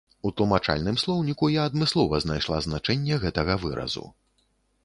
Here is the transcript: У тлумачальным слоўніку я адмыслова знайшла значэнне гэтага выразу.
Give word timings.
У 0.27 0.29
тлумачальным 0.39 0.97
слоўніку 1.01 1.51
я 1.55 1.67
адмыслова 1.71 2.21
знайшла 2.25 2.57
значэнне 2.67 3.23
гэтага 3.27 3.61
выразу. 3.67 4.03